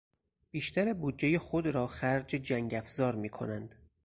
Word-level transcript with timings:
بیشتر 0.51 0.93
بودجهی 0.93 1.37
خود 1.37 1.67
را 1.67 1.87
خرج 1.87 2.25
جنگ 2.25 2.73
افزار 2.75 3.15
میکنند. 3.15 3.75